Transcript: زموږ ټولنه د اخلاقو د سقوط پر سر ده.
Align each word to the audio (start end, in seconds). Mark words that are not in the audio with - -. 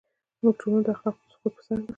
زموږ 0.39 0.55
ټولنه 0.59 0.81
د 0.85 0.87
اخلاقو 0.93 1.21
د 1.23 1.29
سقوط 1.33 1.51
پر 1.55 1.63
سر 1.67 1.77
ده. 1.85 1.89